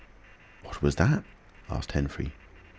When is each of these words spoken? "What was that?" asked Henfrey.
"What 0.63 0.81
was 0.81 0.95
that?" 0.95 1.23
asked 1.69 1.91
Henfrey. 1.91 2.31